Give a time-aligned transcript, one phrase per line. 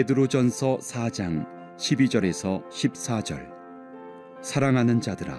[0.00, 1.46] 베드로전서 4장
[1.76, 3.46] 12절에서 14절.
[4.40, 5.38] 사랑하는 자들아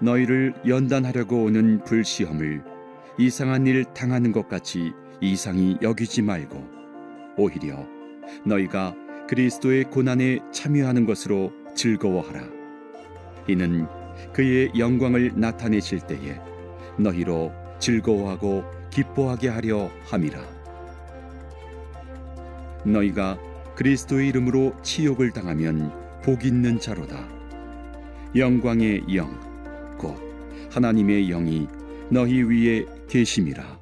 [0.00, 2.62] 너희를 연단하려고 오는 불시험을
[3.18, 6.64] 이상한 일 당하는 것 같이 이상히 여기지 말고
[7.36, 7.84] 오히려
[8.44, 8.94] 너희가
[9.28, 12.44] 그리스도의 고난에 참여하는 것으로 즐거워하라.
[13.48, 13.88] 이는
[14.32, 16.40] 그의 영광을 나타내실 때에
[16.96, 20.58] 너희로 즐거워하고 기뻐하게 하려 함이라.
[22.84, 23.47] 너희가
[23.78, 25.92] 그리스도의 이름으로 치욕을 당하면
[26.24, 27.28] 복 있는 자로다.
[28.34, 29.48] 영광의 영
[29.98, 30.16] 곧
[30.70, 31.66] 하나님의 영이
[32.10, 33.77] 너희 위에 계심이라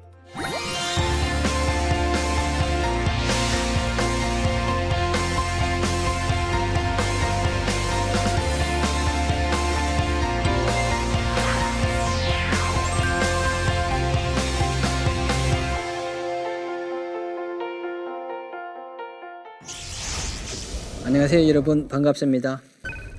[21.27, 22.61] 안녕하세요 여러분 반갑습니다.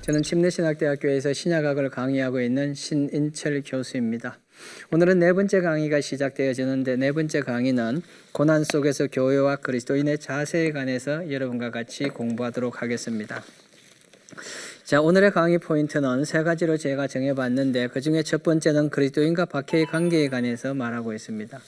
[0.01, 4.39] 저는 침례신학대학교에서 신약학을 강의하고 있는 신인철 교수입니다.
[4.91, 11.69] 오늘은 네 번째 강의가 시작되어지는데 네 번째 강의는 고난 속에서 교회와 그리스도인의 자세에 관해서 여러분과
[11.69, 13.43] 같이 공부하도록 하겠습니다.
[14.89, 20.29] 자, 오늘의 강의 포인트는 세 가지로 제가 정해봤는데 그 중에 첫 번째는 그리스도인과 박해의 관계에
[20.29, 21.59] 관해서 말하고 있습니다.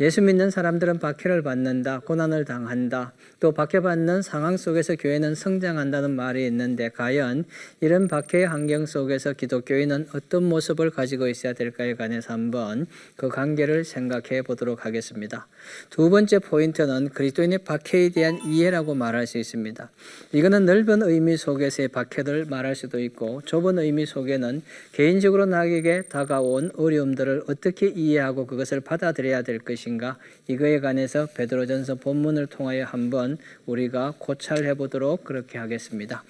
[0.00, 6.88] 예수 믿는 사람들은 박해를 받는다, 고난을 당한다, 또 박해받는 상황 속에서 교회는 성장한다는 말이 있는데
[6.88, 7.44] 과연
[7.82, 14.40] 이런 박해의 환경 속에서 기독교인은 어떤 모습을 가지고 있어야 될까에 관해서 한번 그 관계를 생각해
[14.40, 15.48] 보도록 하겠습니다.
[15.90, 19.90] 두 번째 포인트는 그리스도인의 박해에 대한 이해라고 말할 수 있습니다.
[20.32, 27.44] 이거는 넓은 의미 속에서의 박해를 말할 수도 있고 좁은 의미 속에는 개인적으로 나에게 다가온 어려움들을
[27.48, 35.24] 어떻게 이해하고 그것을 받아들여야 될 것인가 이거에 관해서 베드로전서 본문을 통하여 한번 우리가 고찰해 보도록
[35.24, 36.24] 그렇게 하겠습니다.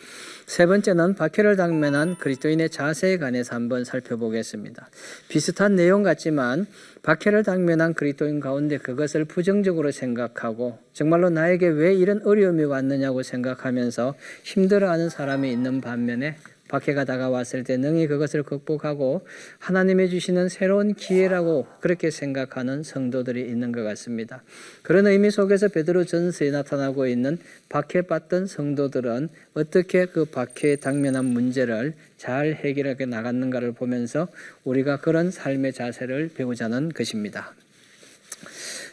[0.46, 4.88] 세 번째는 박해를 당면한 그리스도인의 자세에 관해서 한번 살펴보겠습니다.
[5.28, 6.66] 비슷한 내용 같지만
[7.02, 15.08] 박해를 당면한 그리스도인 가운데 그것을 부정적으로 생각하고 정말로 나에게 왜 이런 어려움이 왔느냐고 생각하면서 힘들어하는
[15.08, 16.29] 사람이 있는 반면에
[16.70, 19.26] 박해가 다가왔을 때 능히 그것을 극복하고
[19.58, 24.42] 하나님의 주시는 새로운 기회라고 그렇게 생각하는 성도들이 있는 것 같습니다.
[24.82, 32.54] 그런 의미 속에서 베드로 전서에 나타나고 있는 박해받던 성도들은 어떻게 그 박해에 당면한 문제를 잘
[32.54, 34.28] 해결하게 나갔는가를 보면서
[34.62, 37.52] 우리가 그런 삶의 자세를 배우자는 것입니다.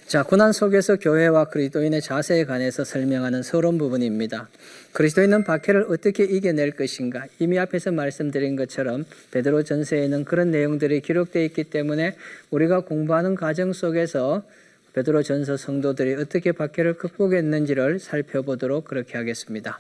[0.08, 4.48] 자, 고난 속에서 교회와 그리스도인의 자세에 관해서 설명하는 서론 부분입니다.
[4.94, 7.26] 그리스도인은 박해를 어떻게 이겨낼 것인가?
[7.40, 12.16] 이미 앞에서 말씀드린 것처럼 베드로 전서에는 그런 내용들이 기록되어 있기 때문에
[12.52, 14.44] 우리가 공부하는 과정 속에서
[14.94, 19.78] 베드로 전서 성도들이 어떻게 박해를 극복했는지를 살펴보도록 그렇게 하겠습니다.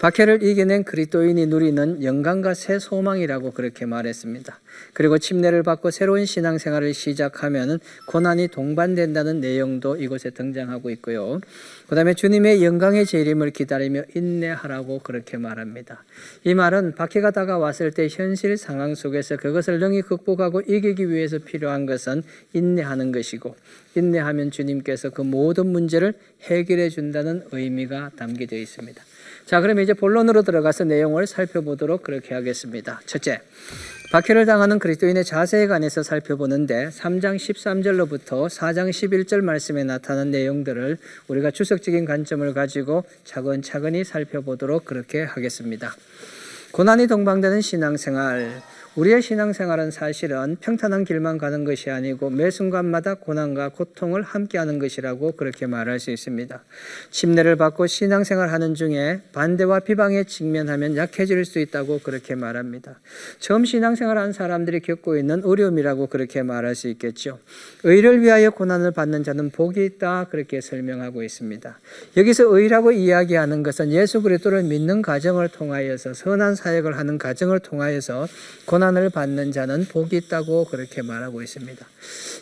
[0.00, 4.58] 박해를 이겨낸 그리스도인이 누리는 영광과 새 소망이라고 그렇게 말했습니다.
[4.94, 11.40] 그리고 침례를 받고 새로운 신앙생활을 시작하면 고난이 동반된다는 내용도 이곳에 등장하고 있고요.
[11.88, 16.02] 그 다음에 주님의 영광의 재림을 기다리며 인내하라고 그렇게 말합니다.
[16.42, 22.24] 이 말은 박해가 다가왔을 때 현실 상황 속에서 그것을 능히 극복하고 이기기 위해서 필요한 것은
[22.54, 23.54] 인내하는 것이고
[23.94, 29.02] 인내하면 주님께서 그 모든 문제를 해결해 준다는 의미가 담겨져 있습니다.
[29.46, 33.00] 자, 그러면 이제 본론으로 들어가서 내용을 살펴보도록 그렇게 하겠습니다.
[33.06, 33.40] 첫째,
[34.12, 40.98] 박해를 당하는 그리스도인의 자세에 관해서 살펴보는데 3장 13절로부터 4장 11절 말씀에 나타난 내용들을
[41.28, 45.96] 우리가 추석적인 관점을 가지고 차근차근히 살펴보도록 그렇게 하겠습니다.
[46.72, 48.62] 고난이 동방되는 신앙생활,
[48.94, 55.66] 우리의 신앙생활은 사실은 평탄한 길만 가는 것이 아니고 매 순간마다 고난과 고통을 함께하는 것이라고 그렇게
[55.66, 56.62] 말할 수 있습니다.
[57.10, 63.00] 침례를 받고 신앙생활하는 중에 반대와 비방에 직면하면 약해질 수 있다고 그렇게 말합니다.
[63.38, 67.38] 처음 신앙생활한 사람들이 겪고 있는 어려움이라고 그렇게 말할 수 있겠죠.
[67.84, 71.78] 의를 위하여 고난을 받는 자는 복이 있다 그렇게 설명하고 있습니다.
[72.18, 78.28] 여기서 의라고 이야기하는 것은 예수 그리스도를 믿는 과정을 통하여서 선한 사역을 하는 과정을 통하여서
[78.66, 81.86] 고난 을 받는 자는 복이 있다고 그렇게 말하고 있습니다.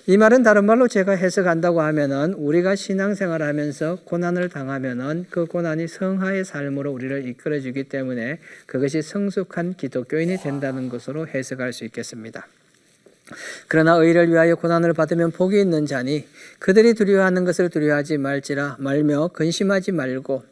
[0.07, 6.47] 이 말은 다른 말로 제가 해석한다고 하면은 우리가 신앙생활 하면서 고난을 당하면은 그 고난이 성화의
[6.47, 12.47] 삶으로 우리를 이끌어 주기 때문에 그것이 성숙한 기독교인이 된다는 것으로 해석할 수 있겠습니다.
[13.69, 16.27] 그러나 의를 위하여 고난을 받으면 복이 있는 자니
[16.59, 20.43] 그들이 두려워하는 것을 두려워하지 말지라 말며 근심하지 말고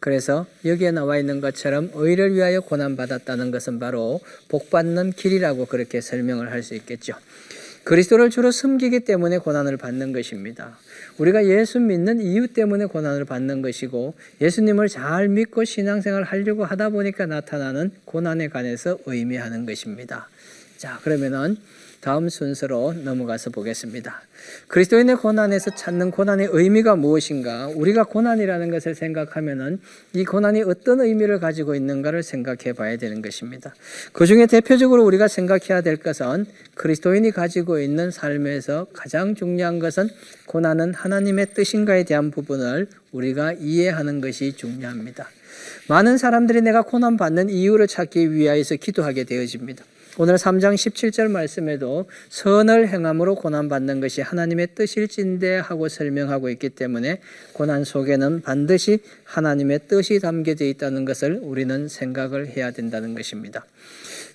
[0.00, 6.00] 그래서 여기에 나와 있는 것처럼 의를 위하여 고난 받았다는 것은 바로 복 받는 길이라고 그렇게
[6.00, 7.14] 설명을 할 수 있겠죠.
[7.84, 10.76] 그리스도를 주로 섬기기 때문에 고난을 받는 것입니다.
[11.18, 17.26] 우리가 예수 믿는 이유 때문에 고난을 받는 것이고 예수님을 잘 믿고 신앙생활 하려고 하다 보니까
[17.26, 20.28] 나타나는 고난에 관해서 의미하는 것입니다.
[20.76, 21.56] 자, 그러면은
[22.06, 24.22] 다음 순서로 넘어가서 보겠습니다.
[24.68, 27.66] 그리스도인의 고난에서 찾는 고난의 의미가 무엇인가?
[27.74, 29.80] 우리가 고난이라는 것을 생각하면은
[30.12, 33.74] 이 고난이 어떤 의미를 가지고 있는가를 생각해 봐야 되는 것입니다.
[34.12, 40.08] 그 중에 대표적으로 우리가 생각해야 될 것은 그리스도인이 가지고 있는 삶에서 가장 중요한 것은
[40.46, 45.28] 고난은 하나님의 뜻인가에 대한 부분을 우리가 이해하는 것이 중요합니다.
[45.88, 49.84] 많은 사람들이 내가 고난 받는 이유를 찾기 위하여서 기도하게 되어집니다.
[50.18, 57.20] 오늘 3장 17절 말씀에도 선을 행함으로 고난받는 것이 하나님의 뜻일진데 하고 설명하고 있기 때문에
[57.52, 63.66] 고난 속에는 반드시 하나님의 뜻이 담겨져 있다는 것을 우리는 생각을 해야 된다는 것입니다.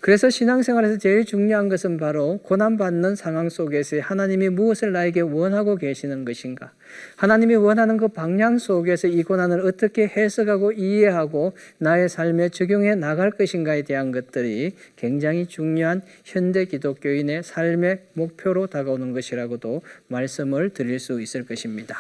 [0.02, 6.74] 그래서 신앙생활에서 제일 중요한 것은 바로 고난받는 상황 속에서 하나님이 무엇을 나에게 원하고 계시는 것인가.
[7.18, 13.84] 하나님이 원하는 그 방향 속에서 이 고난을 어떻게 해석하고 이해하고 나의 삶에 적용해 나갈 것인가에
[13.84, 22.00] 대한 것들이 굉장히 중요한 현대 기독교인의 삶의 목표로 다가오는 것이라고도 말씀을 드릴 수 있을 것입니다.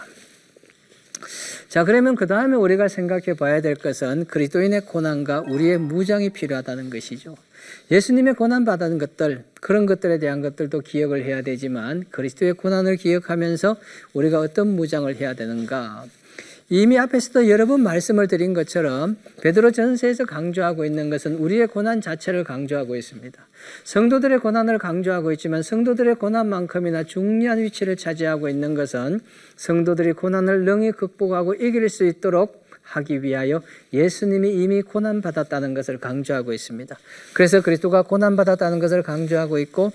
[1.72, 7.38] 자, 그러면 그 다음에 우리가 생각해 봐야 될 것은 그리스도인의 고난과 우리의 무장이 필요하다는 것이죠.
[7.90, 13.78] 예수님의 고난 받은 것들 그런 것들에 대한 것들도 기억을 해야 되지만 그리스도의 고난을 기억하면서
[14.12, 16.08] 우리가 어떤 무장을 해야 되는가?
[16.74, 22.46] 이미 앞에서도 여러 번 말씀을 드린 것처럼 베드로 전서에서 강조하고 있는 것은 우리의 고난 자체를
[22.46, 23.46] 강조하고 있습니다.
[23.84, 29.20] 성도들의 고난을 강조하고 있지만 성도들의 고난만큼이나 중요한 위치를 차지하고 있는 것은
[29.58, 36.54] 성도들이 고난을 능히 극복하고 이길 수 있도록 하기 위하여 예수님이 이미 고난 받았다는 것을 강조하고
[36.54, 36.98] 있습니다.
[37.34, 39.92] 그래서 그리스도가 고난 받았다는 것을 강조하고 있고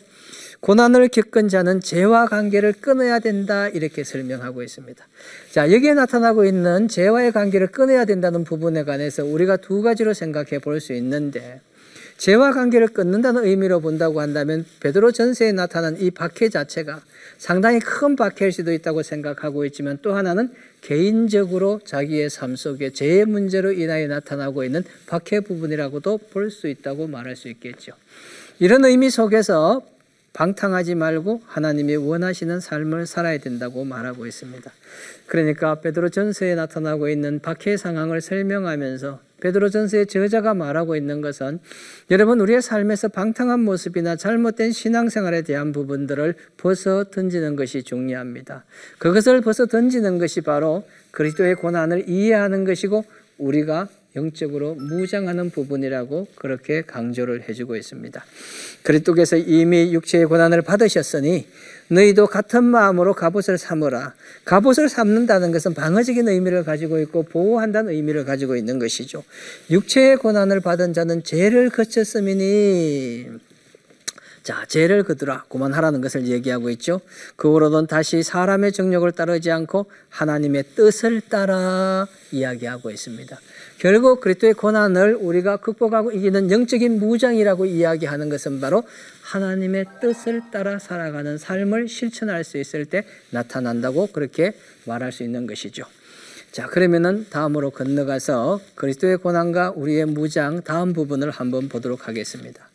[0.60, 5.06] 고난을 겪은 자는 죄와 관계를 끊어야 된다 이렇게 설명하고 있습니다.
[5.52, 10.80] 자, 여기에 나타나고 있는 죄와의 관계를 끊어야 된다는 부분에 관해서 우리가 두 가지로 생각해 볼
[10.80, 11.60] 수 있는데
[12.18, 17.02] 죄와 관계를 끊는다는 의미로 본다고 한다면 베드로 전서에 나타난 이 박해 자체가
[17.36, 20.50] 상당히 큰 박해일 수도 있다고 생각하고 있지만 또 하나는
[20.80, 27.36] 개인적으로 자기의 삶 속에 죄의 문제로 인하여 나타나고 있는 박해 부분이라고도 볼 수 있다고 말할
[27.36, 27.92] 수 있겠죠.
[28.58, 29.82] 이런 의미 속에서
[30.36, 34.70] 방탕하지 말고 하나님이 원하시는 삶을 살아야 된다고 말하고 있습니다.
[35.26, 41.58] 그러니까 베드로 전서에 나타나고 있는 박해 상황을 설명하면서 베드로 전서의 저자가 말하고 있는 것은
[42.10, 48.64] 여러분 우리의 삶에서 방탕한 모습이나 잘못된 신앙생활에 대한 부분들을 벗어 던지는 것이 중요합니다.
[48.98, 53.06] 그것을 벗어 던지는 것이 바로 그리스도의 고난을 이해하는 것이고
[53.38, 58.24] 우리가 영적으로 무장하는 부분이라고 그렇게 강조를 해주고 있습니다.
[58.82, 61.46] 그리스도께서 이미 육체의 고난을 받으셨으니
[61.88, 64.14] 너희도 같은 마음으로 갑옷을 삼으라.
[64.44, 69.22] 갑옷을 삼는다는 것은 방어적인 의미를 가지고 있고 보호한다는 의미를 가지고 있는 것이죠.
[69.70, 73.26] 육체의 고난을 받은 자는 죄를 거쳤음이니
[74.46, 75.46] 자, 죄를 거두라.
[75.48, 77.00] 그만하라는 것을 얘기하고 있죠.
[77.34, 83.40] 그 후로는 다시 사람의 정력을 따르지 않고 하나님의 뜻을 따라 이야기하고 있습니다.
[83.78, 88.84] 결국 그리스도의 고난을 우리가 극복하고 이기는 영적인 무장이라고 이야기하는 것은 바로
[89.22, 94.52] 하나님의 뜻을 따라 살아가는 삶을 실천할 수 있을 때 나타난다고 그렇게
[94.84, 95.82] 말할 수 있는 것이죠.
[96.56, 102.66] 자, 그러면은 다음으로 건너가서 그리스도의 고난과 우리의 무장 다음 부분을 한번 보도록 하겠습니다.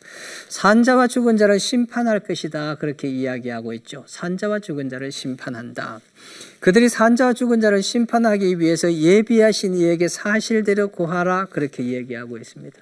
[0.50, 2.76] 산자와 죽은 자를 심판할 것이다.
[2.76, 4.04] 그렇게 이야기하고 있죠.
[4.06, 6.00] 산자와 죽은 자를 심판한다.
[6.60, 11.46] 그들이 산자와 죽은 자를 심판하기 위해서 예비하신 이에게 사실대로 고하라.
[11.46, 12.78] 그렇게 얘기하고 있습니다.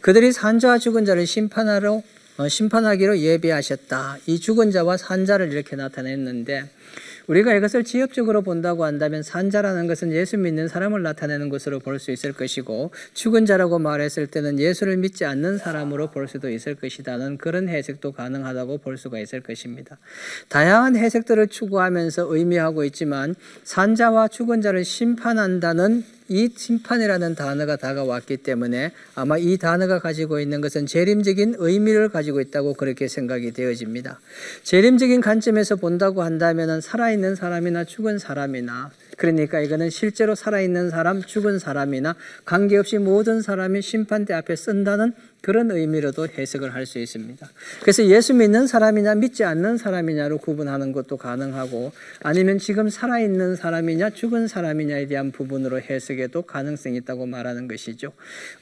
[0.00, 2.02] 그들이 산자와 죽은 자를 심판하러
[2.38, 4.18] 어, 심판하기로 예비하셨다.
[4.26, 6.68] 이 죽은 자와 산자를 이렇게 나타냈는데
[7.26, 12.34] 우리가 이것을 지엽적으로 본다고 한다면 산자라는 것은 예수 믿는 사람을 나타내는 것으로 볼 수 있을
[12.34, 18.12] 것이고 죽은 자라고 말했을 때는 예수를 믿지 않는 사람으로 볼 수도 있을 것이다는 그런 해석도
[18.12, 19.96] 가능하다고 볼 수가 있을 것입니다.
[20.50, 29.38] 다양한 해석들을 추구하면서 의미하고 있지만 산자와 죽은 자를 심판한다는 이 심판이라는 단어가 다가왔기 때문에 아마
[29.38, 34.20] 이 단어가 가지고 있는 것은 재림적인 의미를 가지고 있다고 그렇게 생각이 되어집니다.
[34.64, 42.16] 재림적인 관점에서 본다고 한다면 살아있는 사람이나 죽은 사람이나 그러니까 이거는 실제로 살아있는 사람, 죽은 사람이나
[42.44, 45.14] 관계없이 모든 사람이 심판대 앞에 쓴다는
[45.46, 47.48] 그런 의미로도 해석을 할 수 있습니다.
[47.82, 54.48] 그래서 예수 믿는 사람이냐 믿지 않는 사람이냐로 구분하는 것도 가능하고 아니면 지금 살아있는 사람이냐 죽은
[54.48, 58.12] 사람이냐에 대한 부분으로 해석에도 가능성이 있다고 말하는 것이죠.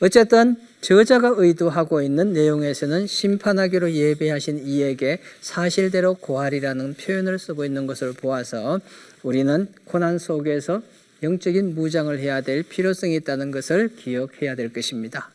[0.00, 8.80] 어쨌든 저자가 의도하고 있는 내용에서는 심판하기로 예배하신 이에게 사실대로 고하리라는 표현을 쓰고 있는 것을 보아서
[9.22, 10.82] 우리는 고난 속에서
[11.22, 15.30] 영적인 무장을 해야 될 필요성이 있다는 것을 기억해야 될 것입니다.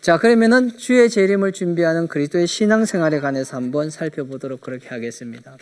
[0.00, 5.58] 자, 그러면은 주의 재림을 준비하는 그리스도의 신앙생활에 관해서 한번 살펴보도록 그렇게 하겠습니다.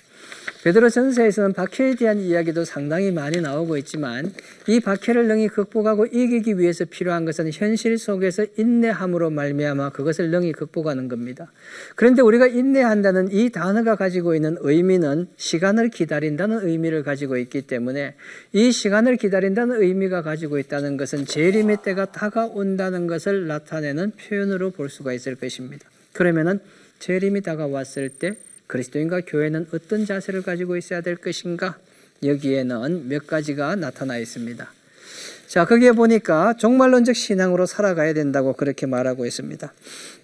[0.65, 4.33] 베드로 전서에서는 박해에 대한 이야기도 상당히 많이 나오고 있지만
[4.67, 11.09] 이 박해를 능히 극복하고 이기기 위해서 필요한 것은 현실 속에서 인내함으로 말미암아 그것을 능히 극복하는
[11.09, 11.53] 겁니다.
[11.95, 18.15] 그런데 우리가 인내한다는 이 단어가 가지고 있는 의미는 시간을 기다린다는 의미를 가지고 있기 때문에
[18.53, 25.13] 이 시간을 기다린다는 의미가 가지고 있다는 것은 재림의 때가 다가온다는 것을 나타내는 표현으로 볼 수가
[25.13, 25.89] 있을 것입니다.
[26.13, 26.59] 그러면은
[26.99, 28.37] 재림이 다가왔을 때
[28.69, 31.79] 그리스도인과 교회는 어떤 자세를 가지고 있어야 될 것인가?
[32.23, 34.78] 여기에는 몇 가지가 나타나 있습니다.
[35.49, 39.73] 자, 거기에 보니까 종말론적 신앙으로 살아가야 된다고 그렇게 말하고 있습니다.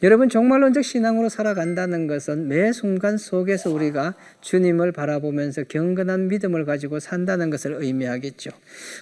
[0.03, 4.13] 여러분, 종말론적 신앙으로 살아간다는 것은 매 순간 속에서 우리가
[4.43, 8.51] 주님을 바라보면서 경건한 믿음을 가지고 산다는 것을 의미하겠죠.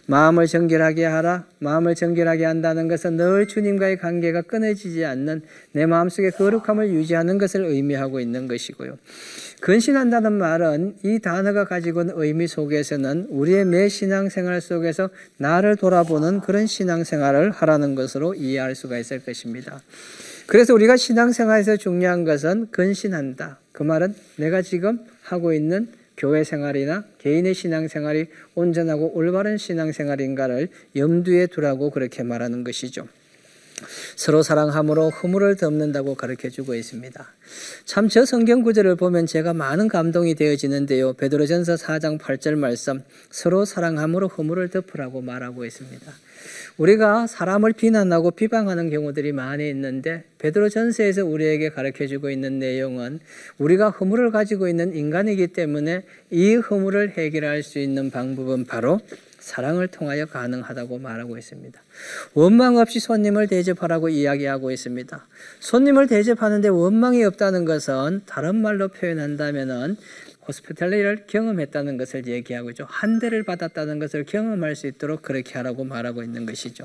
[0.06, 1.44] 마음을 정결하게 하라.
[1.58, 8.20] 마음을 정결하게 한다는 것은 늘 주님과의 관계가 끊어지지 않는 내 마음속의 거룩함을 유지하는 것을 의미하고
[8.20, 8.96] 있는 것이고요.
[9.60, 16.40] 근신한다는 말은 이 단어가 가지고 있는 의미 속에서는 우리의 매 신앙생활 속에서 나를 돌아 보는
[16.40, 19.80] 그런 신앙생활을 하라는 것으로 이해할 수가 있을 것입니다.
[20.46, 23.58] 그래서 우리가 신앙생활에서 중요한 것은 근신한다.
[23.72, 25.88] 그 말은 내가 지금 하고 있는
[26.18, 33.08] 교회 생활이나 개인의 신앙생활이 온전하고 올바른 신앙생활인가를 염두에 두라고 그렇게 말하는 것이죠.
[34.16, 37.26] 서로 사랑함으로 허물을 덮는다고 가르쳐 주고 있습니다.
[37.84, 41.14] 참 저 성경 구절을 보면 제가 많은 감동이 되어지는데요.
[41.14, 46.12] 베드로전서 4장 8절 말씀 서로 사랑함으로 허물을 덮으라고 말하고 있습니다.
[46.76, 53.20] 우리가 사람을 비난하고 비방하는 경우들이 많이 있는데 베드로전서에서 우리에게 가르쳐 주고 있는 내용은
[53.58, 59.00] 우리가 허물을 가지고 있는 인간이기 때문에 이 허물을 해결할 수 있는 방법은 바로
[59.42, 61.80] 사랑을 통하여 가능하다고 말하고 있습니다.
[62.34, 65.26] 원망 없이 손님을 대접하라고 이야기하고 있습니다.
[65.58, 69.96] 손님을 대접하는데 원망이 없다는 것은 다른 말로 표현한다면은
[70.46, 72.86] 호스피탈리를 경험했다는 것을 얘기하고 있죠.
[72.88, 76.84] 한 대를 받았다는 것을 경험할 수 있도록 그렇게 하라고 말하고 있는 것이죠.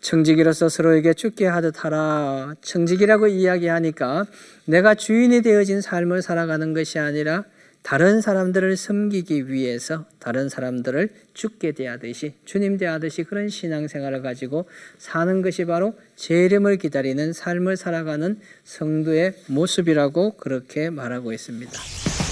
[0.00, 2.54] 청지기로서 서로에게 죽게 하듯 하라.
[2.62, 4.26] 청지기라고 이야기하니까
[4.66, 7.44] 내가 주인이 되어진 삶을 살아가는 것이 아니라
[7.86, 15.66] 다른 사람들을 섬기기 위해서 다른 사람들을 죽게 대하듯이 주님 대하듯이 그런 신앙생활을 가지고 사는 것이
[15.66, 22.25] 바로 재림을 기다리는 삶을 살아가는 성도의 모습이라고 그렇게 말하고 있습니다.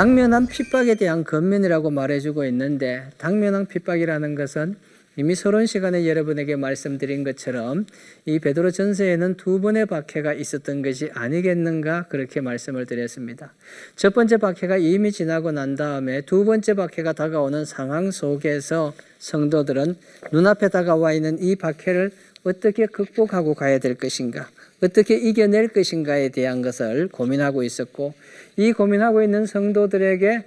[0.00, 4.76] 당면한 핍박에 대한 건면이라고 말해주고 있는데 당면한 핍박이라는 것은
[5.16, 7.84] 이미 서론 시간에 여러분에게 말씀드린 것처럼
[8.24, 13.52] 이 베드로 전서에는 두 번의 박해가 있었던 것이 아니겠는가 그렇게 말씀을 드렸습니다.
[13.94, 19.96] 첫 번째 박해가 이미 지나고 난 다음에 두 번째 박해가 다가오는 상황 속에서 성도들은
[20.32, 22.10] 눈앞에 다가와 있는 이 박해를
[22.44, 24.48] 어떻게 극복하고 가야 될 것인가,
[24.82, 28.14] 어떻게 이겨낼 것인가에 대한 것을 고민하고 있었고
[28.56, 30.44] 이 고민하고 있는 성도들에게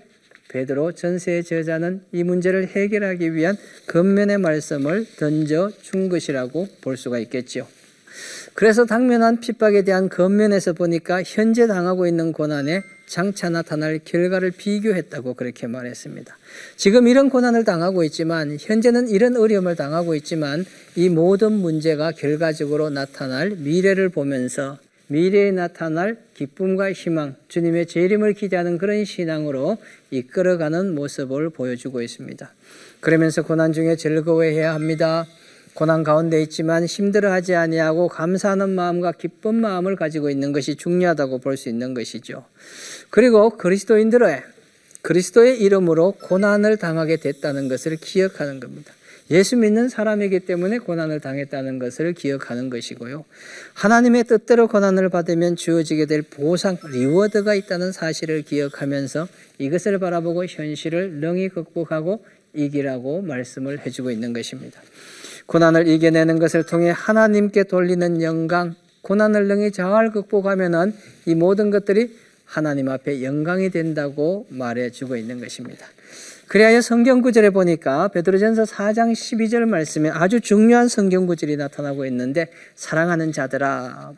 [0.50, 7.68] 베드로 전세의 저자는 이 문제를 해결하기 위한 근면의 말씀을 던져 준 것이라고 볼 수가 있겠지요.
[8.54, 15.68] 그래서 당면한 핍박에 대한 겉면에서 보니까 현재 당하고 있는 고난에 장차 나타날 결과를 비교했다고 그렇게
[15.68, 16.38] 말했습니다.
[16.78, 23.52] 지금 이런 고난을 당하고 있지만 현재는 이런 어려움을 당하고 있지만 이 모든 문제가 결과적으로 나타날
[23.52, 29.78] 미래를 보면서 미래에 나타날 기쁨과 희망, 주님의 재림을 기대하는 그런 신앙으로
[30.12, 32.52] 이끌어가는 모습을 보여주고 있습니다.
[33.00, 35.26] 그러면서 고난 중에 즐거워해야 합니다.
[35.74, 41.70] 고난 가운데 있지만 힘들어하지 아니하고 감사하는 마음과 기쁜 마음을 가지고 있는 것이 중요하다고 볼 수
[41.70, 42.46] 있는 것이죠.
[43.10, 44.44] 그리고 그리스도인들의
[45.02, 48.94] 그리스도의 이름으로 고난을 당하게 됐다는 것을 기억하는 겁니다.
[49.32, 53.24] 예수 믿는 사람이기 때문에 고난을 당했다는 것을 기억하는 것이고요.
[53.74, 59.28] 하나님의 뜻대로 고난을 받으면 주어지게 될 보상, 리워드가 있다는 사실을 기억하면서
[59.60, 64.82] 이것을 바라보고 현실을 능히 극복하고 이기라고 말씀을 해주고 있는 것입니다.
[65.46, 70.94] 고난을 이겨내는 것을 통해 하나님께 돌리는 영광, 고난을 능히 잘 극복하면은
[71.26, 75.86] 이 모든 것들이 하나님 앞에 영광이 된다고 말해주고 있는 것입니다.
[76.48, 83.32] 그래야 성경 구절에 보니까 베드로전서 4장 12절 말씀에 아주 중요한 성경 구절이 나타나고 있는데 사랑하는
[83.32, 84.14] 자들아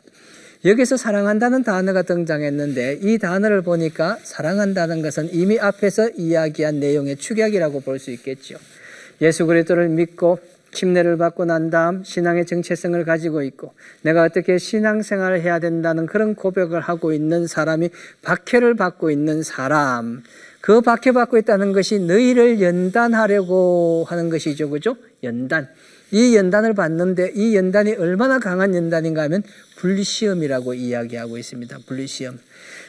[0.64, 7.98] 여기서 사랑한다는 단어가 등장했는데 이 단어를 보니까 사랑한다는 것은 이미 앞에서 이야기한 내용의 축약이라고 볼
[7.98, 8.56] 수 있겠죠.
[9.22, 10.38] 예수 그리스도를 믿고
[10.76, 16.80] 침례를 받고 난 다음 신앙의 정체성을 가지고 있고 내가 어떻게 신앙생활을 해야 된다는 그런 고백을
[16.80, 17.88] 하고 있는 사람이
[18.22, 20.22] 박해를 받고 있는 사람
[20.60, 24.68] 그 박해받고 있다는 것이 너희를 연단하려고 하는 것이죠.
[24.68, 24.96] 그죠?
[25.22, 25.68] 연단.
[26.10, 29.42] 이 연단을 받는데 이 연단이 얼마나 강한 연단인가 하면
[29.76, 31.78] 분리시험이라고 이야기하고 있습니다.
[31.86, 32.38] 분리시험.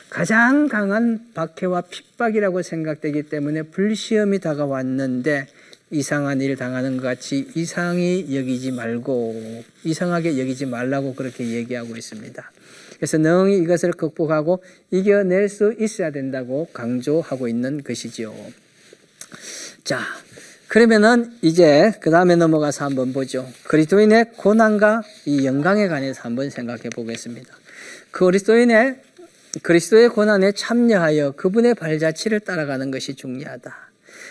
[0.10, 5.48] 가장 강한 박해와 핍박이라고 생각되기 때문에 분리시험이 다가왔는데
[5.90, 12.52] 이상한 일 당하는 것 같이 이상히 여기지 말고 이상하게 여기지 말라고 그렇게 얘기하고 있습니다.
[12.98, 18.34] 그래서 능히 이것을 극복하고 이겨낼 수 있어야 된다고 강조하고 있는 것이지요.
[19.84, 20.02] 자,
[20.68, 23.48] 그러면은 이제 그 다음에 넘어가서 한번 보죠.
[23.68, 27.54] 그리스도인의 고난과 이 영광에 관해서 한번 생각해 보겠습니다.
[28.12, 29.02] 그리스도인의
[29.62, 33.87] 그리스도의 고난에 참여하여 그분의 발자취를 따라가는 것이 중요하다.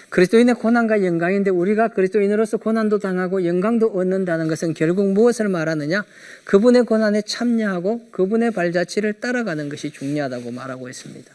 [0.09, 6.05] 그리스도인의 고난과 영광인데 우리가 그리스도인으로서 고난도 당하고 영광도 얻는다는 것은 결국 무엇을 말하느냐?
[6.45, 11.31] 그분의 고난에 참여하고 그분의 발자취를 따라가는 것이 중요하다고 말하고 있습니다.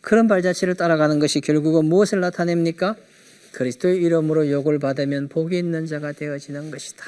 [0.00, 2.94] 그런 발자취를 따라가는 것이 결국은 무엇을 나타냅니까?
[3.52, 7.04] 그리스도의 이름으로 욕을 받으면 복이 있는 자가 되어지는 것이다.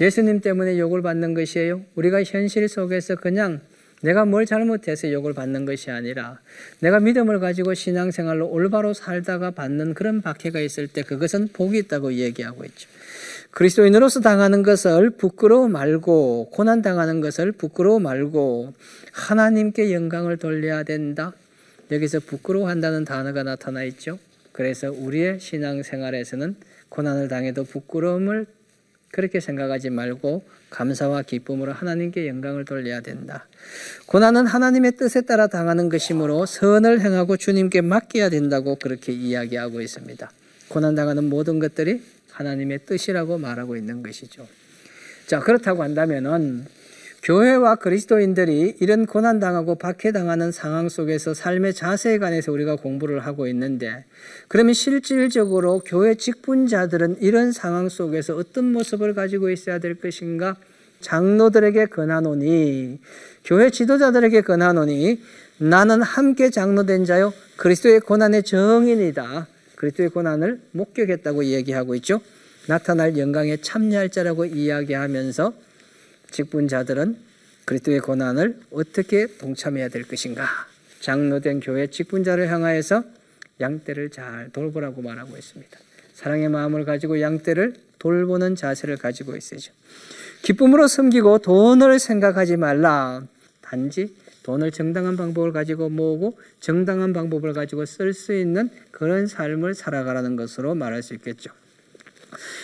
[0.00, 1.82] 예수님 때문에 욕을 받는 것이에요.
[1.96, 3.60] 우리가 현실 속에서 그냥
[4.04, 6.38] 내가 뭘 잘못해서 욕을 받는 것이 아니라
[6.80, 12.66] 내가 믿음을 가지고 신앙생활로 올바로 살다가 받는 그런 박해가 있을 때 그것은 복이 있다고 얘기하고
[12.66, 12.86] 있죠.
[13.52, 18.74] 그리스도인으로서 당하는 것을 부끄러워 말고 고난 당하는 것을 부끄러워 말고
[19.12, 21.32] 하나님께 영광을 돌려야 된다.
[21.90, 24.18] 여기서 부끄러워한다는 단어가 나타나 있죠.
[24.52, 26.56] 그래서 우리의 신앙생활에서는
[26.90, 28.44] 고난을 당해도 부끄러움을
[29.14, 33.46] 그렇게 생각하지 말고 감사와 기쁨으로 하나님께 영광을 돌려야 된다.
[34.06, 40.32] 고난은 하나님의 뜻에 따라 당하는 것이므로 선을 행하고 주님께 맡겨야 된다고 그렇게 이야기하고 있습니다.
[40.66, 44.48] 고난 당하는 모든 것들이 하나님의 뜻이라고 말하고 있는 것이죠.
[45.28, 46.66] 자, 그렇다고 한다면은
[47.24, 54.04] 교회와 그리스도인들이 이런 고난당하고 박해당하는 상황 속에서 삶의 자세에 관해서 우리가 공부를 하고 있는데
[54.46, 60.56] 그러면 실질적으로 교회 직분자들은 이런 상황 속에서 어떤 모습을 가지고 있어야 될 것인가?
[61.00, 63.00] 장로들에게 권하노니
[63.42, 65.22] 교회 지도자들에게 권하노니
[65.58, 69.46] 나는 함께 장로된 자요 그리스도의 고난의 정인이다.
[69.76, 72.20] 그리스도의 고난을 목격했다고 얘기하고 있죠.
[72.66, 75.64] 나타날 영광에 참여할 자라고 이야기하면서
[76.34, 77.16] 직분자들은
[77.64, 80.46] 그리스도의 고난을 어떻게 동참해야 될 것인가?
[81.00, 83.04] 장로된 교회 직분자를 향하여서
[83.60, 85.78] 양떼를 잘 돌보라고 말하고 있습니다.
[86.14, 89.72] 사랑의 마음을 가지고 양떼를 돌보는 자세를 가지고 있어야죠.
[90.42, 93.22] 기쁨으로 섬기고 돈을 생각하지 말라.
[93.60, 100.36] 단지 돈을 정당한 방법을 가지고 모으고 정당한 방법을 가지고 쓸 수 있는 그런 삶을 살아가라는
[100.36, 101.50] 것으로 말할 수 있겠죠.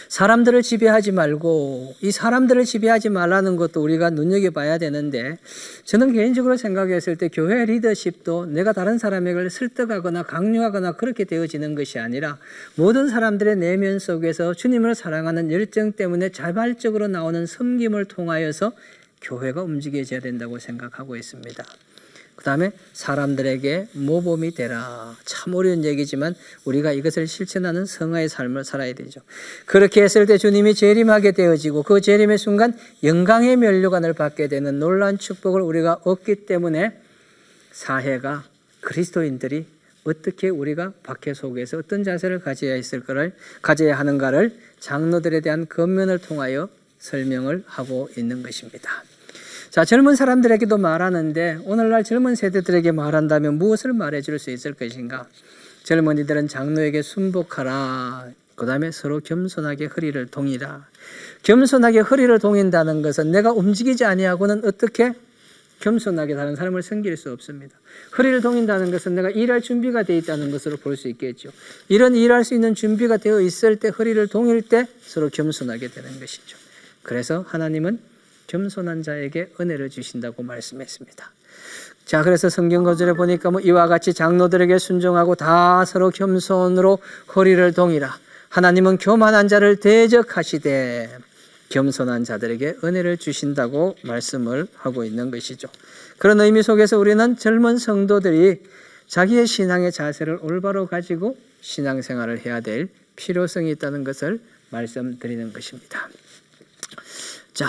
[0.09, 5.39] 사람들을 지배하지 말고 이 사람들을 지배하지 말라는 것도 우리가 눈여겨봐야 되는데
[5.85, 12.39] 저는 개인적으로 생각했을 때 교회 리더십도 내가 다른 사람에게 설득하거나 강요하거나 그렇게 되어지는 것이 아니라
[12.75, 18.73] 모든 사람들의 내면 속에서 주님을 사랑하는 열정 때문에 자발적으로 나오는 섬김을 통하여서
[19.23, 21.65] 교회가 움직여져야 된다고 생각하고 있습니다.
[22.41, 25.15] 그 다음에 사람들에게 모범이 되라.
[25.27, 29.21] 참 어려운 얘기지만 우리가 이것을 실천하는 성화의 삶을 살아야 되죠.
[29.67, 32.75] 그렇게 했을 때 주님이 재림하게 되어지고 그 재림의 순간
[33.05, 36.99] 영광의 면류관을 받게 되는 놀라운 축복을 우리가 얻기 때문에
[37.73, 38.45] 사회가
[38.81, 39.67] 그리스도인들이
[40.05, 46.71] 어떻게 우리가 박해 속에서 어떤 자세를 가져야 있을 거를 가져야 하는가를 장로들에 대한 건면을 통하여
[47.01, 49.05] 설명을 하고 있는 것입니다.
[49.71, 55.29] 자, 젊은 사람들에게도 말하는데 오늘날 젊은 세대들에게 말한다면 무엇을 말해 줄 수 있을 것인가?
[55.85, 58.31] 젊은이들은 장로에게 순복하라.
[58.57, 60.87] 그 다음에 서로 겸손하게 허리를 동이라.
[61.45, 65.13] 겸손하게 허리를 동인다는 것은 내가 움직이지 아니하고는 어떻게
[65.79, 67.79] 겸손하게 다른 사람을 섬길 수 없습니다.
[68.19, 71.51] 허리를 동인다는 것은 내가 일할 준비가 되어 있다는 것으로 볼 수 있겠죠.
[71.89, 76.59] 이런 일할 수 있는 준비가 되어 있을 때 허리를 동일 때 서로 겸손하게 되는 것이죠.
[77.03, 78.10] 그래서 하나님은
[78.51, 81.31] 겸손한 자에게 은혜를 주신다고 말씀했습니다.
[82.05, 86.99] 자, 그래서 성경 거절에 보니까 뭐 이와 같이 장로들에게 순종하고 다 서로 겸손으로
[87.37, 88.13] 허리를 동이라.
[88.49, 91.19] 하나님은 교만한 자를 대적하시되
[91.69, 95.69] 겸손한 자들에게 은혜를 주신다고 말씀을 하고 있는 것이죠.
[96.19, 98.65] 그런 의미 속에서 우리는 젊은 성도들이
[99.07, 106.09] 자기의 신앙의 자세를 올바로 가지고 신앙생활을 해야 될 필요성이 있다는 것을 말씀드리는 것입니다.
[107.55, 107.69] 자,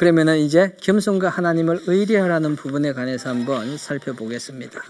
[0.00, 4.80] 그러면은 이제 겸손과 하나님을 의뢰하라는 부분에 관해서 한번 살펴보겠습니다.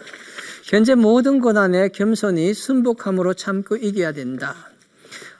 [0.62, 4.54] 현재 모든 고난에 겸손이 순복함으로 참고 이겨야 된다.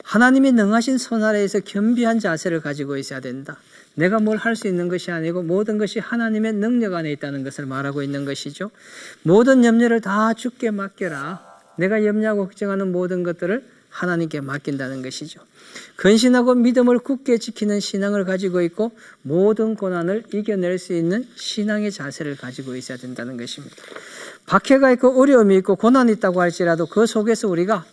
[0.03, 3.59] 하나님이 능하신 손 아래에서 겸비한 자세를 가지고 있어야 된다.
[3.95, 8.03] 내가 뭘 할 수 있는 것이 아니고 모든 것이 하나님의 능력 안에 있다는 것을 말하고
[8.03, 8.73] 있는 것이죠.
[9.23, 11.47] 모든 염려를 다 주께 맡겨라.
[11.79, 15.41] 내가 염려하고 걱정하는 모든 것들을 하나님께 맡긴다는 것이죠.
[15.97, 22.77] 근신하고 믿음을 굳게 지키는 신앙을 가지고 있고 모든 고난을 이겨낼 수 있는 신앙의 자세를 가지고
[22.77, 23.77] 있어야 된다는 것입니다.
[24.47, 27.85] 박해가 있고 어려움이 있고 고난이 있다고 할지라도 그 속에서 우리가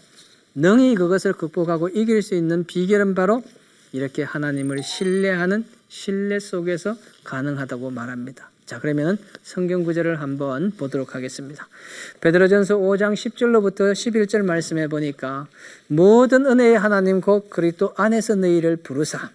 [0.55, 3.43] 능히 그것을 극복하고 이길 수 있는 비결은 바로
[3.91, 8.49] 이렇게 하나님을 신뢰하는 신뢰 속에서 가능하다고 말합니다.
[8.67, 11.69] 자, 그러면 성경 구절을 한번 보도록 하겠습니다.
[12.19, 15.47] 베드로전서 5장 10절로부터 11절 말씀해 보니까
[15.88, 19.30] 모든 은혜의 하나님 곧 그리스도 안에서 너희를 부르사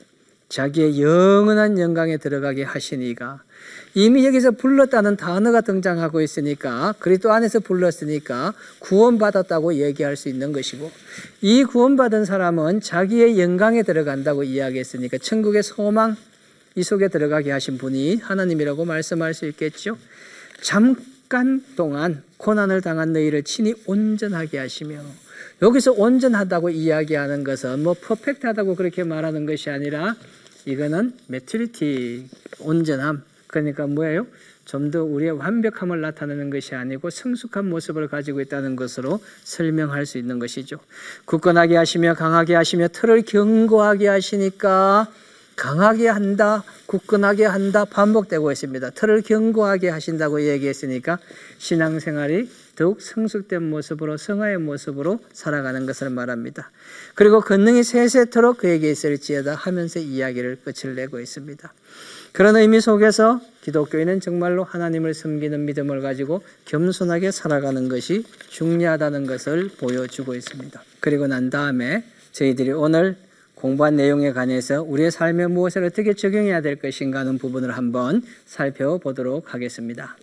[0.51, 3.43] 자기의 영원한 영광에 들어가게 하시니가
[3.95, 10.91] 이미 여기서 불렀다는 단어가 등장하고 있으니까 그리스도 안에서 불렀으니까 구원받았다고 얘기할 수 있는 것이고
[11.41, 16.17] 이 구원받은 사람은 자기의 영광에 들어간다고 이야기했으니까 천국의 소망
[16.75, 19.99] 이 속에 들어가게 하신 분이 하나님이라고 말씀할 수 있겠죠.
[20.61, 25.01] 잠깐 동안 고난을 당한 너희를 친히 온전하게 하시며
[25.61, 30.17] 여기서 온전하다고 이야기하는 것은 뭐 퍼펙트하다고 그렇게 말하는 것이 아니라
[30.65, 32.29] 이거는 매트리티
[32.61, 34.27] 온전함 그러니까 뭐예요?
[34.65, 40.39] 좀 더 우리의 완벽함을 나타내는 것이 아니고 성숙한 모습을 가지고 있다는 것으로 설명할 수 있는
[40.39, 40.79] 것이죠.
[41.25, 45.09] 굳건하게 하시며 강하게 하시며 틀을 견고하게 하시니까
[45.57, 48.91] 강하게 한다, 굳건하게 한다 반복되고 있습니다.
[48.91, 51.19] 틀을 견고하게 하신다고 얘기했으니까
[51.59, 56.71] 신앙생활이 더욱 성숙된 모습으로 성화의 모습으로 살아가는 것을 말합니다.
[57.15, 61.73] 그리고 권능이 세세토록 그에게 있을지어다 하면서 이야기를 끝을 내고 있습니다.
[62.33, 70.35] 그런 의미 속에서 기독교인은 정말로 하나님을 섬기는 믿음을 가지고 겸손하게 살아가는 것이 중요하다는 것을 보여주고
[70.35, 70.83] 있습니다.
[71.01, 73.17] 그리고 난 다음에 저희들이 오늘
[73.63, 80.17] 공부한 내용에 관해서 우리의 삶에 무엇을 어떻게 적용해야 될 것인가 하는 부분을 한번 살펴보도록 하겠습니다.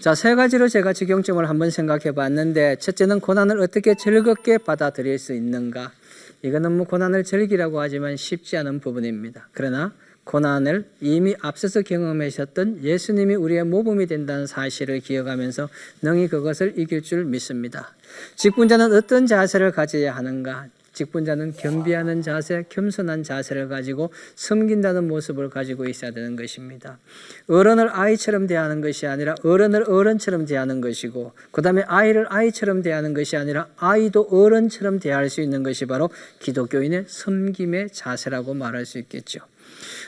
[0.00, 5.92] 자, 세 가지로 제가 적용점을 한번 생각해 봤는데, 첫째는 고난을 어떻게 즐겁게 받아들일 수 있는가.
[6.40, 9.50] 이거는 뭐 고난을 즐기라고 하지만 쉽지 않은 부분입니다.
[9.52, 9.92] 그러나
[10.24, 15.68] 고난을 이미 앞서서 경험하셨던 예수님이 우리의 모범이 된다는 사실을 기억하면서
[16.00, 17.94] 능히 그것을 이길 줄 믿습니다.
[18.36, 20.68] 직분자는 어떤 자세를 가져야 하는가?
[20.98, 26.98] 직분자는 겸비하는 자세, 겸손한 자세를 가지고 섬긴다는 모습을 가지고 있어야 되는 것입니다.
[27.46, 33.36] 어른을 아이처럼 대하는 것이 아니라 어른을 어른처럼 대하는 것이고, 그 다음에 아이를 아이처럼 대하는 것이
[33.36, 39.40] 아니라 아이도 어른처럼 대할 수 있는 것이 바로 기독교인의 섬김의 자세라고 말할 수 있겠죠.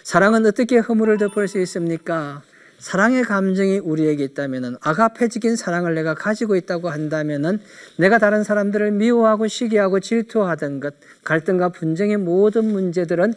[0.02, 2.42] 사랑은 어떻게 허물을 덮을 수 있습니까?
[2.80, 7.60] 사랑의 감정이 우리에게 있다면은 아가페적인 사랑을 내가 가지고 있다고 한다면은
[7.98, 13.34] 내가 다른 사람들을 미워하고 시기하고 질투하던 것, 갈등과 분쟁의 모든 문제들은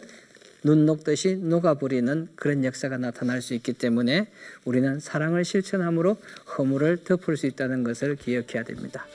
[0.64, 4.26] 눈 녹듯이 녹아버리는 그런 역사가 나타날 수 있기 때문에
[4.64, 6.16] 우리는 사랑을 실천함으로
[6.56, 9.06] 허물을 덮을 수 있다는 것을 기억해야 됩니다.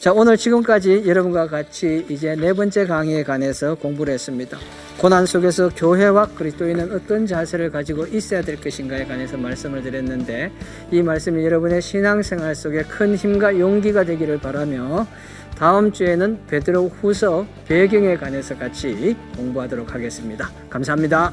[0.00, 4.58] 자, 오늘 지금까지 여러분과 같이 이제 네 번째 강의에 관해서 공부를 했습니다.
[4.98, 10.50] 고난 속에서 교회와 그리스도인은 어떤 자세를 가지고 있어야 될 것인가에 관해서 말씀을 드렸는데
[10.90, 15.06] 이 말씀이 여러분의 신앙생활 속에 큰 힘과 용기가 되기를 바라며
[15.58, 20.50] 다음 주에는 베드로 후서 배경에 관해서 같이 공부하도록 하겠습니다.
[20.68, 21.32] 감사합니다.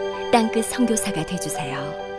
[0.31, 2.10] 땅끝 선교사가 되주세요.